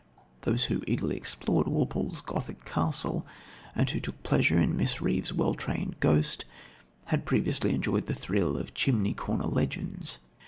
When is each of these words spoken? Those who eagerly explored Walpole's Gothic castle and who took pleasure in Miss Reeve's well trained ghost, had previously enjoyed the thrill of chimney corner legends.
Those 0.41 0.65
who 0.65 0.81
eagerly 0.87 1.15
explored 1.15 1.67
Walpole's 1.67 2.21
Gothic 2.21 2.65
castle 2.65 3.23
and 3.75 3.87
who 3.87 3.99
took 3.99 4.23
pleasure 4.23 4.59
in 4.59 4.75
Miss 4.75 4.99
Reeve's 4.99 5.31
well 5.31 5.53
trained 5.53 5.99
ghost, 5.99 6.43
had 7.13 7.23
previously 7.23 7.75
enjoyed 7.75 8.07
the 8.07 8.15
thrill 8.15 8.57
of 8.57 8.73
chimney 8.73 9.13
corner 9.13 9.45
legends. 9.45 10.17